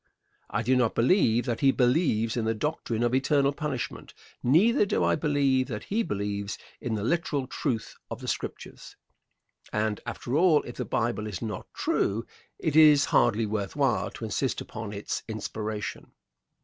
I 0.49 0.63
do 0.63 0.75
not 0.75 0.95
believe 0.95 1.45
that 1.45 1.59
he 1.59 1.69
believes 1.71 2.35
in 2.35 2.45
the 2.45 2.55
doctrine 2.55 3.03
of 3.03 3.13
eternal 3.13 3.53
punishment. 3.53 4.15
Neither 4.41 4.83
do 4.83 5.03
I 5.03 5.13
believe 5.15 5.67
that 5.67 5.83
he 5.83 6.01
believes 6.01 6.57
in 6.79 6.95
the 6.95 7.03
literal 7.03 7.45
truth 7.45 7.97
of 8.09 8.19
the 8.19 8.27
Scriptures. 8.27 8.95
And, 9.71 9.99
after 10.07 10.35
all, 10.35 10.63
if 10.63 10.77
the 10.77 10.85
Bible 10.85 11.27
is 11.27 11.39
not 11.39 11.71
true, 11.75 12.25
it 12.57 12.75
is 12.75 13.05
hardly 13.13 13.45
worth 13.45 13.75
while 13.75 14.09
to 14.09 14.25
insist 14.25 14.59
upon 14.59 14.91
its 14.91 15.21
inspiration. 15.27 16.11